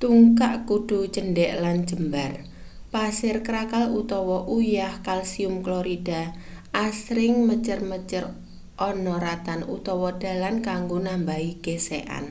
tungkak 0.00 0.54
kudu 0.68 1.00
cendhek 1.14 1.52
lan 1.64 1.76
jembar. 1.88 2.32
pasir 2.92 3.36
krakal 3.48 3.84
utawa 4.00 4.38
uyah 4.56 4.92
kalsium 5.06 5.54
klorida 5.64 6.22
asring 6.86 7.34
mecer-mecer 7.48 8.24
ana 8.88 9.14
ratan 9.24 9.60
utawa 9.76 10.08
dalan 10.24 10.54
kanggo 10.68 10.98
nambahi 11.06 11.50
gesekan 11.64 12.24